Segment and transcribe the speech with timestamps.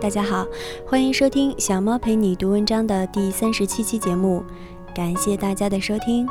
[0.00, 0.46] 大家好，
[0.86, 4.42] 欢迎收听小猫陪你读文章的第三十七期节目，
[4.94, 6.26] 感谢大家的收听。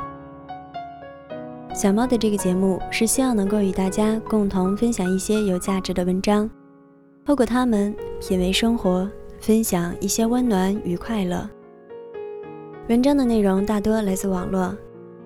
[1.76, 6.50] 小猫的这个节目是希望能够与大家共同分享一些有价值的文章，
[7.24, 9.08] 透过它们品味生活，
[9.40, 11.48] 分享一些温暖与快乐。
[12.88, 14.76] 文章的内容大多来自网络，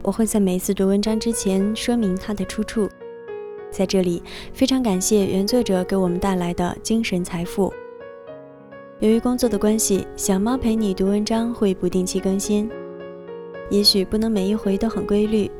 [0.01, 2.89] 我会在每次读文章之前说明它的出处。
[3.71, 4.21] 在这里，
[4.51, 7.73] 非常感谢原作者给我们带来的精神财富。
[8.99, 12.69] 由于工作的关系，小猫陪你读文章会不定期更新，
[13.69, 15.51] 也许不能每一回都很规律，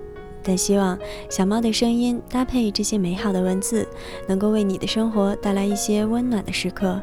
[0.41, 0.97] 但希望
[1.29, 3.85] 小猫的声音搭配这些美好的文字，
[4.27, 7.01] 能够为你的生活带来一些温暖的时刻。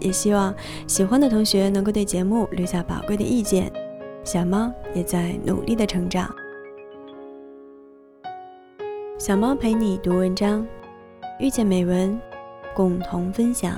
[0.00, 0.52] 也希望
[0.88, 3.70] 喜欢的同学能够对节目留下宝贵的意见，
[4.24, 6.28] 小猫也在努力的成长。
[9.16, 10.66] 小猫陪你读文章，
[11.38, 12.20] 遇见美文，
[12.74, 13.76] 共同分享。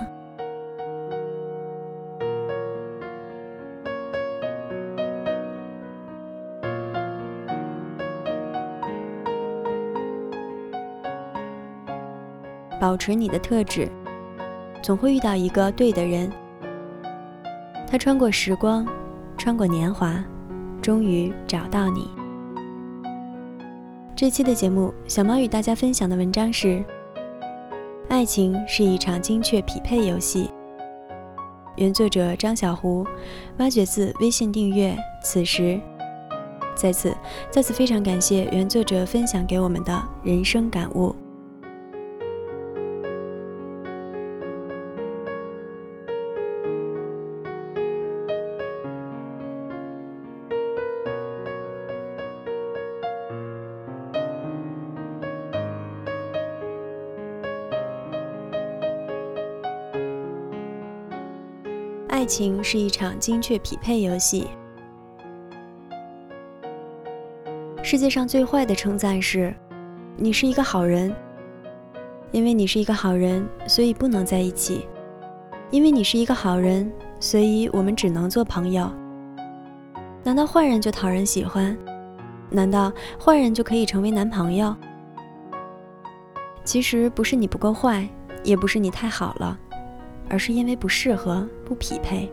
[12.85, 13.91] 保持你的特质，
[14.83, 16.31] 总会遇到一个对的人。
[17.91, 18.87] 他穿过时光，
[19.39, 20.23] 穿过年华，
[20.83, 22.11] 终于找到你。
[24.15, 26.67] 这期的节目，小猫与大家分享的文章是
[28.11, 30.45] 《爱情是一场精确匹配游戏》，
[31.77, 33.03] 原作者张小胡，
[33.57, 34.95] 挖掘自微信订阅。
[35.23, 35.81] 此时，
[36.75, 37.17] 在此
[37.51, 41.17] 再次非常感谢原作者分享给我们的人生感悟。
[62.15, 64.47] 爱情是一场精确匹配游戏。
[67.83, 69.53] 世界上最坏的称赞是
[70.17, 71.13] ：“你是一个好人。”
[72.31, 74.87] 因为你是一个好人，所以不能在一起；
[75.73, 76.89] 因为你是一个好人，
[77.19, 78.89] 所以我们只能做朋友。
[80.23, 81.77] 难道坏人就讨人喜欢？
[82.49, 84.73] 难道坏人就可以成为男朋友？
[86.63, 88.09] 其实不是你不够坏，
[88.45, 89.59] 也不是你太好了。
[90.29, 92.31] 而是因为不适合、不匹配。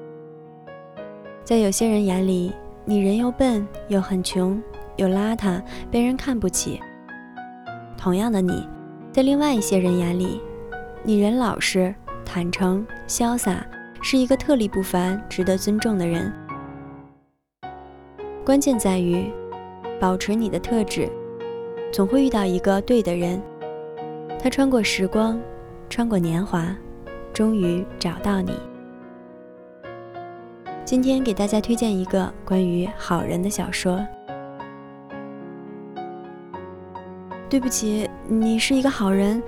[1.44, 2.52] 在有些人眼里，
[2.85, 4.62] 你人又笨又很穷
[4.96, 6.79] 又邋遢，被人看不起。
[7.97, 8.68] 同样的你，
[9.12, 10.41] 在另外一些人眼里，
[11.03, 11.94] 你人老实、
[12.25, 13.66] 坦诚、潇洒，
[14.02, 16.31] 是一个特立不凡、值得尊重的人。
[18.46, 19.31] 关键在于
[20.00, 21.08] 保持你的特质，
[21.91, 23.41] 总会遇到一个对的人。
[24.40, 25.40] 他穿过时光，
[25.90, 26.75] 穿过年华。
[27.34, 28.53] 终于找到你。
[30.84, 34.06] 今天给大家推荐一个关于好人的小说。
[37.50, 39.41] 对不起，你是一个好人，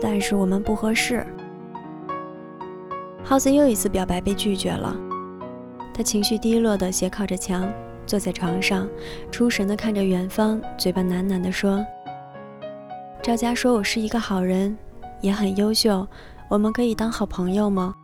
[0.00, 1.26] 但是我们不合适。
[3.22, 4.96] 耗子又一次表白被拒绝了，
[5.94, 7.72] 他情绪低落的斜靠着墙，
[8.06, 8.88] 坐在床上，
[9.30, 11.84] 出神的看着远方，嘴巴喃喃的说
[13.22, 14.76] ：“赵家说我是一个好人，
[15.20, 16.06] 也很优秀。”
[16.50, 17.94] 我们可以当好朋友吗？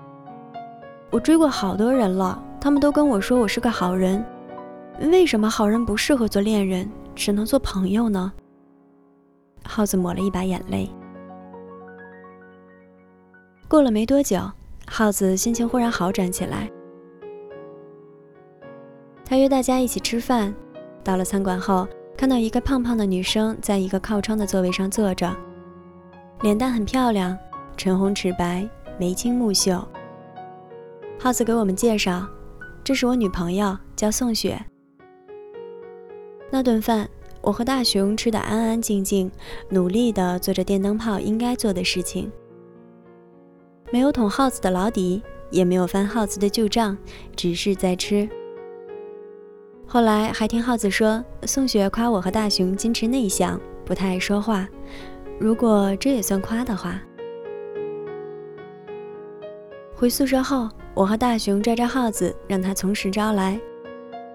[1.11, 4.25] 我追过好多人了，他们都跟我说我是个好人。
[5.01, 8.33] 为什么好人不适合做恋人，只能做朋友呢？
[9.65, 10.89] 耗子抹了一把眼泪。
[13.67, 14.39] 过了没多久，
[14.87, 16.71] 耗子心情忽然好转起来。
[19.25, 20.55] 他约大家一起吃饭，
[21.03, 21.85] 到了餐馆后，
[22.17, 25.37] 看到一个胖胖的女生在一个靠窗的座位上坐着，
[26.43, 27.37] 脸蛋很漂亮。
[27.77, 28.67] 唇红齿白，
[28.99, 29.87] 眉清目秀。
[31.19, 32.27] 耗子给我们介绍，
[32.83, 34.59] 这是我女朋友，叫宋雪。
[36.51, 37.09] 那顿饭，
[37.43, 39.31] 我和大熊吃得安安静静，
[39.69, 42.33] 努力地做着电灯泡应该做的事情，
[43.93, 46.97] 没有捅耗子的老底，也没有翻耗子的旧账，
[47.37, 48.29] 只是在吃。
[49.87, 54.67] 后来还听耗子说，宋雪夸我和大熊矜持内向，不太爱说话。
[55.39, 56.99] 如果这也算夸的话。
[59.99, 63.59] 回宿舍后，我和大熊拽着耗子，让他从实招来。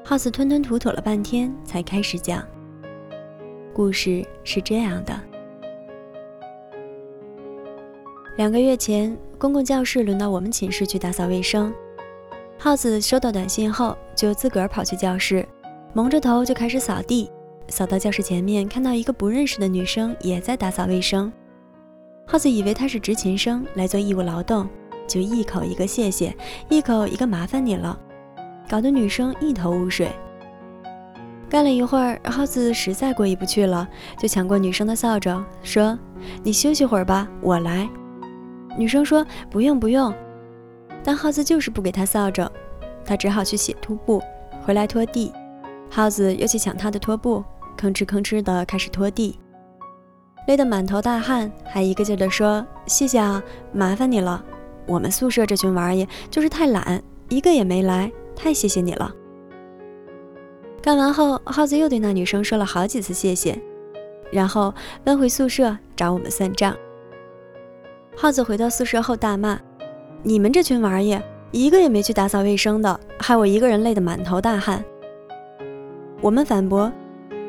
[0.04, 2.44] 耗子吞吞吐吐了半天，才开始讲。
[3.72, 5.14] 故事是这样的：
[8.38, 11.72] 两个月前，公共教室轮到我们寝室去打扫卫生。
[12.58, 15.48] 耗子收到短信后，就自个儿跑去教室，
[15.94, 17.30] 蒙着头就开始扫地。
[17.68, 21.32] 扫到教室前面，看到一个不认识的女生也在打扫卫生。
[22.26, 24.68] 耗子以为她是执勤生来做义务劳动。
[25.08, 26.36] 就一口一个谢谢，
[26.70, 27.98] 一口一个麻烦你了，
[28.70, 30.12] 搞得女生一头雾水。
[31.50, 33.88] 干了一会儿，耗子实在过意不去了，
[34.18, 36.00] 就抢过女生的扫帚，说
[36.42, 37.90] ：“你休息会儿吧，我来。”
[38.80, 40.14] 女生说：“不用不用。”
[41.04, 42.50] 但耗子就是不给他扫帚，
[43.04, 44.22] 他只好去洗拖布，
[44.64, 45.34] 回来拖地。
[45.90, 47.44] 耗子又去抢他的拖布，
[47.78, 49.38] 吭哧吭哧的开始拖地，
[50.48, 53.44] 累得满头大汗，还一个劲的说：“谢谢啊，
[53.74, 54.42] 麻烦你了。
[54.86, 59.14] 我们宿舍这群玩意就是太懒，一个也没来，太谢谢你了。”
[60.82, 63.58] 干完后，耗子又对那女生说了好几次谢谢，
[64.32, 64.74] 然后
[65.04, 66.76] 奔回宿舍找我们算账。
[68.16, 69.60] 耗子回到宿舍后大骂
[70.24, 71.20] ：“你们这群玩意，
[71.52, 74.84] 一个也没去打扫卫生的，害我一个人累得满头大汗。”
[76.20, 76.92] 我们反驳：“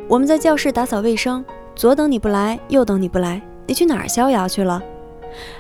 [0.07, 1.43] 我们在教室打扫卫生，
[1.75, 4.83] 左等你不来，右等你不来，你去哪儿逍遥去了？”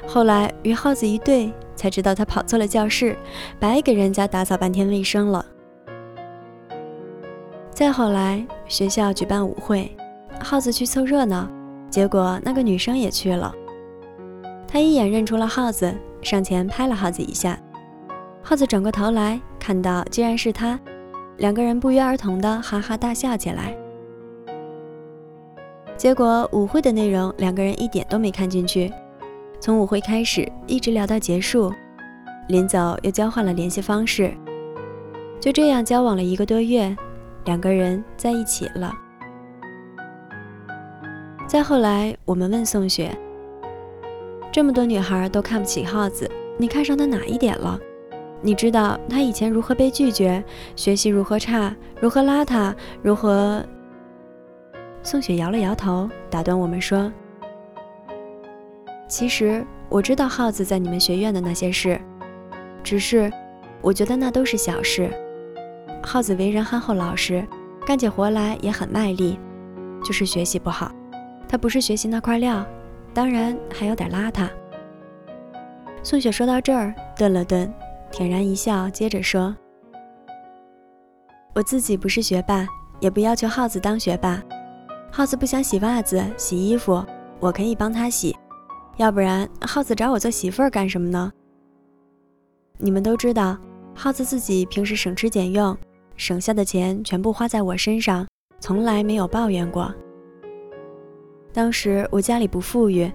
[0.07, 3.17] 后来与耗子一对，才知道他跑错了教室，
[3.59, 5.45] 白给人家打扫半天卫生了。
[7.71, 9.91] 再后来，学校举办舞会，
[10.41, 11.49] 耗子去凑热闹，
[11.91, 13.53] 结果那个女生也去了。
[14.69, 17.59] 他一眼认出了耗子，上前拍了耗子一下。
[18.43, 20.79] 耗子转过头来，看到竟然是他，
[21.39, 23.77] 两个人不约而同的哈哈大笑起来。
[25.97, 28.93] 结果舞会的内容，两个人一点都没看进去。
[29.63, 31.73] 从舞会开始一直聊到结束，
[32.49, 34.35] 临走又交换了联系方式，
[35.39, 36.97] 就这样交往了一个多月。
[37.45, 38.93] 两个人在一起了。
[41.47, 43.17] 再后来，我们问宋雪
[44.51, 47.79] ：“这么多女孩都看不起耗子，你看上他哪一点了？
[48.41, 50.43] 你知道他以前如何被拒绝，
[50.75, 53.65] 学习如何差，如何邋遢，如何……”
[55.05, 57.13] 宋雪摇了摇头，打断我们说
[59.13, 62.01] ：“其实我知道耗子在你们学院的那些事，
[62.83, 63.31] 只是
[63.83, 65.11] 我觉得那都是小事。”
[66.03, 67.47] 耗子为人憨厚老实，
[67.87, 69.39] 干起活来也很卖力，
[70.03, 70.91] 就是学习不好。
[71.47, 72.65] 他不是学习那块料，
[73.13, 74.49] 当然还有点邋遢。
[76.03, 77.71] 宋雪说到这儿，顿了顿，
[78.11, 79.55] 恬然一笑，接着说
[81.55, 82.67] ：“我自己不是学霸，
[82.99, 84.43] 也不要求耗子当学霸。
[85.11, 87.05] 耗子不想洗袜子、洗衣服，
[87.41, 88.35] 我可以帮他洗。
[89.03, 91.33] 要不然，耗子找我做媳妇儿干什么呢？
[92.79, 93.59] 你们都知道，
[93.97, 95.77] 耗子自己平时省吃俭用。”
[96.17, 98.25] 省下的钱全部花在我身上，
[98.61, 99.93] 从来没有抱怨过。
[101.53, 103.11] 当时我家里不富裕，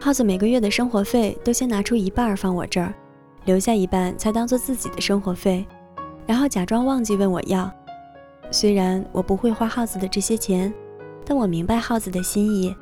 [0.00, 2.92] 耗子每个月的生活费都先拿出一半放我这儿，
[3.44, 5.64] 留下一半才当做自己的生活费，
[6.26, 7.72] 然后假装忘记问我要。
[8.50, 10.74] 虽然我不会花耗子的这些钱，
[11.24, 12.74] 但我明白耗子的心意。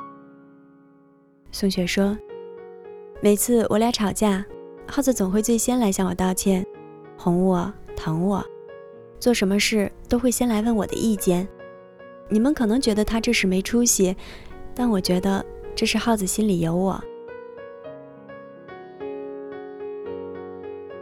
[1.52, 2.16] 宋雪说，
[3.20, 4.44] 每次我俩吵架，
[4.86, 6.64] 耗子总会最先来向我道歉，
[7.16, 8.44] 哄我，疼我。
[9.18, 11.48] 做什么事都会先来问我的意见，
[12.28, 14.14] 你们可能觉得他这是没出息，
[14.74, 17.02] 但我觉得这是耗子心里有我。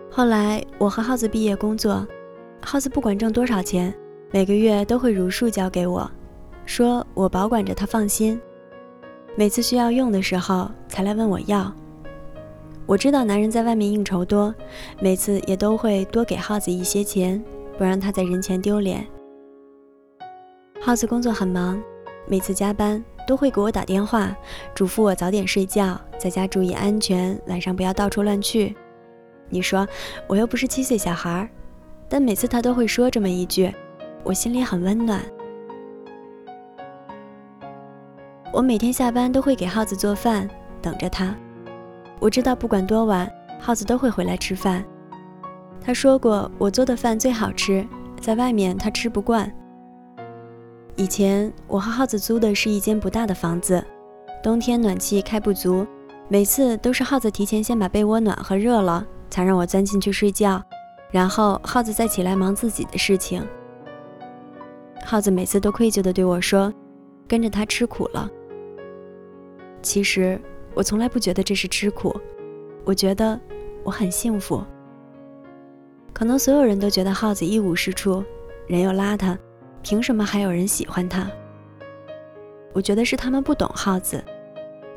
[0.09, 2.07] 后来我和耗子毕业工作，
[2.63, 3.93] 耗子不管挣多少钱，
[4.31, 6.09] 每个月都会如数交给我，
[6.65, 8.41] 说我保管着他放心，
[9.35, 11.71] 每次需要用的时候才来问我要。
[12.87, 14.55] 我知道男人在外面应酬多，
[15.01, 17.43] 每次也都会多给耗子一些钱。
[17.77, 19.05] 不让他在人前丢脸。
[20.81, 21.83] 耗子工作很忙，
[22.29, 24.33] 每次加班都会给我打电话，
[24.73, 28.77] 嘱咐我早点睡觉，在家注意安全，晚上不要到处乱去。
[29.49, 29.85] 你说
[30.29, 31.51] 我又不是七岁小孩，
[32.09, 33.75] 但每次他都会说这么一句，
[34.23, 35.21] 我心里很温暖。
[38.53, 40.49] 我每天下班都会给耗子做饭，
[40.81, 41.37] 等着他。
[42.21, 43.31] 我知道不管多晚，
[43.61, 44.85] 耗子都会回来吃饭。
[45.81, 47.87] 他说过，我做的饭最好吃，
[48.21, 49.53] 在外面他吃不惯。
[50.97, 53.85] 以前我和耗子租的是一间不大的房子，
[54.43, 55.87] 冬天暖气开不足，
[56.29, 60.63] 每次都是耗子提前先把被窝暖和热了，才让我钻进去睡觉，
[61.11, 63.47] 然后耗子再起来忙自己的事情。
[65.05, 66.73] 耗子每次都愧疚地对我说
[67.29, 68.31] ：“跟着他吃苦了。”
[69.83, 70.41] 其实
[70.75, 72.15] 我从来不觉得这是吃苦，
[72.85, 73.41] 我觉得
[73.85, 74.63] 我很幸福。
[76.13, 78.23] 可能所有人都觉得耗子一无是处，
[78.67, 79.37] 人又邋遢，
[79.83, 81.31] 凭什么还有人喜欢他？
[82.73, 84.23] 我觉得是他们不懂耗子，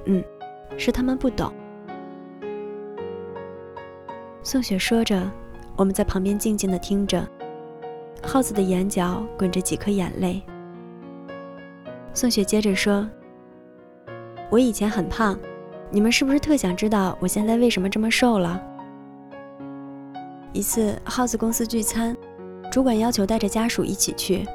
[0.06, 0.24] 嗯，
[0.78, 1.54] 是他们不懂。
[4.42, 5.30] 宋雪说着，
[5.76, 7.28] 我们在旁边静静的听着，
[8.24, 10.42] 耗子的眼角滚着几颗眼泪。
[12.14, 13.08] 宋雪接着说
[14.50, 15.38] ：“我以前很胖，
[15.90, 18.62] 你们是不是特想知道我现在为什么这么瘦了？
[20.52, 22.16] 一次耗子公司聚餐，
[22.72, 24.46] 主管要求带着家属一起去。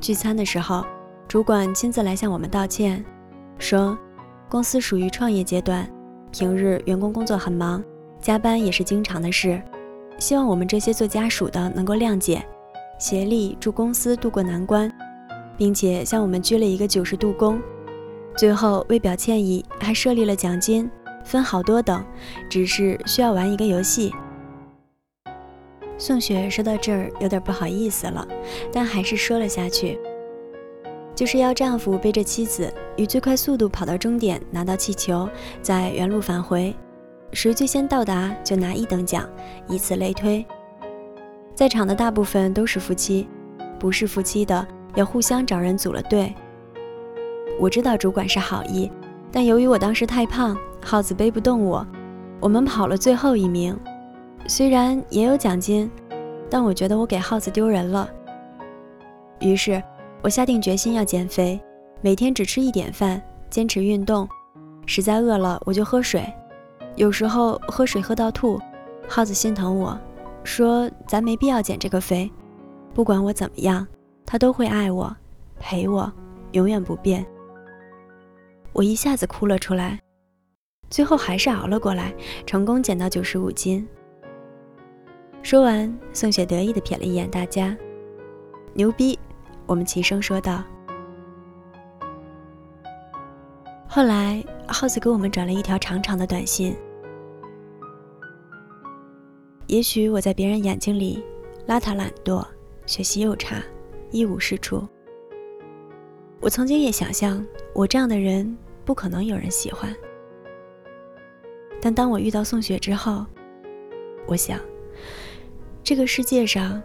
[0.00, 0.84] 聚餐的时候，
[1.28, 3.04] 主管亲自来向我们道歉，
[3.58, 3.98] 说
[4.48, 5.86] 公司属于创业阶段，
[6.30, 7.82] 平日员工工作很忙，
[8.20, 9.60] 加班也是经常的事，
[10.18, 12.42] 希望我们这些做家属的能够谅解，
[12.98, 14.90] 协力助公司渡过难关，
[15.58, 17.60] 并且向我们鞠了一个九十度躬。
[18.36, 20.90] 最后为表歉意，还设立了奖金。
[21.22, 22.02] 分好多等，
[22.48, 24.12] 只是需要玩一个游戏。
[25.98, 28.26] 宋雪说到这儿有点不好意思了，
[28.72, 29.98] 但还是说了下去，
[31.14, 35.28] 就是要丈夫背着妻子以最快速度跑到终点，拿到气球，
[35.60, 36.74] 再原路返回，
[37.32, 39.28] 谁最先到达就拿一等奖，
[39.68, 40.44] 以此类推。
[41.54, 43.28] 在场的大部分都是夫妻，
[43.78, 46.34] 不是夫妻的要互相找人组了队。
[47.60, 48.90] 我知道主管是好意，
[49.30, 50.56] 但由于我当时太胖。
[50.82, 51.86] 耗子背不动我，
[52.40, 53.78] 我们跑了最后一名。
[54.46, 55.90] 虽然也有奖金，
[56.48, 58.08] 但我觉得我给耗子丢人了。
[59.40, 59.82] 于是，
[60.22, 61.60] 我下定决心要减肥，
[62.00, 64.26] 每天只吃一点饭，坚持运动。
[64.86, 66.24] 实在饿了，我就喝水，
[66.96, 68.58] 有时候喝水喝到吐。
[69.06, 70.00] 耗子心疼我，
[70.44, 72.32] 说咱没必要减这个肥，
[72.94, 73.86] 不管我怎么样，
[74.24, 75.14] 他都会爱我，
[75.58, 76.10] 陪我，
[76.52, 77.22] 永远不变。
[78.72, 79.98] 我一下子哭了出来。
[80.88, 82.12] 最后还是熬了过来，
[82.44, 83.86] 成功减到九十五斤。
[85.42, 87.76] 说完，宋雪得意地瞥了一眼大家，
[88.74, 89.18] 牛逼！
[89.66, 90.64] 我们齐声说道。
[93.86, 96.76] 后来，耗子给我们转了一条长长的短信。
[99.68, 101.22] 也许我在别人眼睛里
[101.68, 102.44] 邋遢懒惰，
[102.86, 103.62] 学习又差，
[104.10, 104.86] 一无是处。
[106.40, 107.44] 我曾经也想象，
[107.74, 109.94] 我这样的人不可能有人喜欢。
[111.82, 113.26] 但当我遇到宋雪之后，
[114.26, 114.58] 我想，
[115.84, 116.82] 这个世界上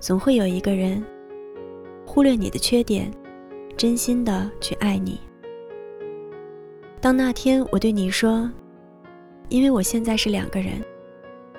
[0.00, 1.04] 总会有一个人
[2.06, 3.10] 忽略你的缺点，
[3.76, 5.20] 真心的去爱你。
[6.98, 8.50] 当那天我对你说，
[9.50, 10.82] 因为我现在是两个人，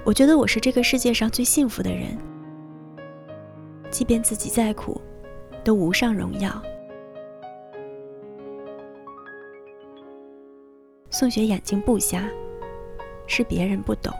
[0.03, 2.17] 我觉得我是这个世界上最幸福的人，
[3.91, 4.99] 即便自己再苦，
[5.63, 6.59] 都无上荣耀。
[11.17, 12.29] 宋雪眼睛不瞎。
[13.25, 14.13] 是别人不懂。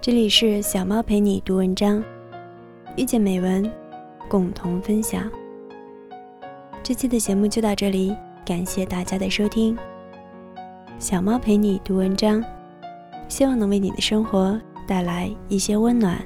[0.00, 2.02] 这里是小猫陪你读文章，
[2.96, 3.70] 遇见美文，
[4.28, 5.30] 共同分享。
[6.82, 8.12] 这期的节目就到这里，
[8.44, 9.78] 感谢大家的收听。
[10.98, 12.42] 小猫陪你读文章，
[13.28, 16.20] 希望能为你的生活带来一些温暖，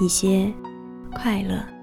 [0.00, 0.50] 一些
[1.12, 1.75] 快乐。